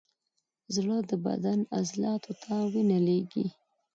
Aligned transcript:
زړه 0.75 0.97
د 1.09 1.11
بدن 1.25 1.59
عضلاتو 1.77 2.31
ته 2.41 2.55
وینه 2.71 2.99
لیږي. 3.07 3.45